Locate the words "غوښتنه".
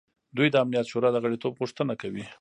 1.61-1.93